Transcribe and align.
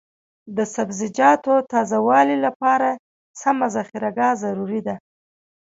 د 0.55 0.59
سبزیجاتو 0.73 1.53
تازه 1.71 1.97
والي 2.07 2.37
لپاره 2.45 2.89
سمه 3.41 3.67
ذخیره 3.75 4.09
ګاه 4.17 4.33
ضروري 4.43 4.81
ده. 4.87 4.95